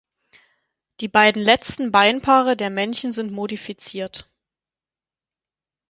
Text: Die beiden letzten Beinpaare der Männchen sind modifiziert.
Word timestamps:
Die 0.99 1.07
beiden 1.07 1.43
letzten 1.43 1.91
Beinpaare 1.91 2.57
der 2.57 2.71
Männchen 2.71 3.11
sind 3.11 3.31
modifiziert. 3.31 4.27